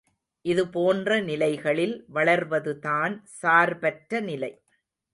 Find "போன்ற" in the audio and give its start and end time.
0.67-1.19